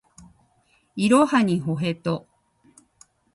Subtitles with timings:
[0.95, 2.27] いろはにほへと